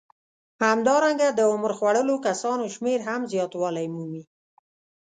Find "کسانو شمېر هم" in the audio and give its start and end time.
2.27-3.21